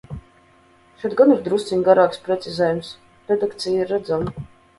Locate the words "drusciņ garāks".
1.47-2.23